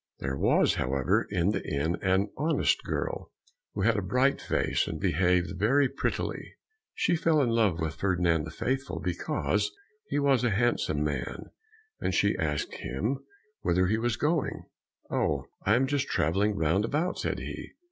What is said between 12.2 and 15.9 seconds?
asked him whither he was going. "Oh, I am